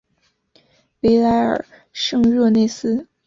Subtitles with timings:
[1.01, 1.63] 维莱尔
[1.93, 3.07] 圣热内斯。